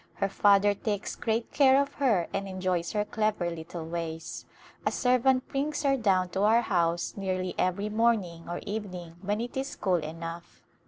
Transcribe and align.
Her 0.15 0.29
father 0.29 0.73
takes 0.73 1.15
great 1.15 1.53
care 1.53 1.79
of 1.79 1.93
her 2.01 2.27
and 2.33 2.47
enjoys 2.47 2.91
her 2.93 3.05
clever 3.05 3.51
little 3.51 3.85
ways. 3.85 4.47
A 4.83 4.91
servant 4.91 5.47
brings 5.49 5.83
her 5.83 5.95
down 5.95 6.29
to 6.29 6.41
our 6.41 6.61
house 6.61 7.13
nearly 7.15 7.53
every 7.55 7.89
morning 7.89 8.49
or 8.49 8.61
evening 8.65 9.17
when 9.21 9.39
it 9.39 9.55
is 9.55 9.75
cool 9.75 9.97
enough. 9.97 10.63